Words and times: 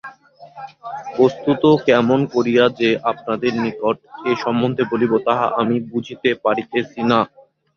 বস্তুত 1.17 1.57
কেমন 1.87 2.19
করিয়া 2.33 2.65
যে 2.79 2.89
আপনাদের 3.11 3.51
নিকট 3.63 3.95
এ-সম্বন্ধে 4.25 4.83
বলিব, 4.91 5.11
তাহা 5.27 5.45
আমি 5.61 5.75
বুঝিতে 5.91 6.29
পারিতেছি 6.43 6.99
না। 7.11 7.19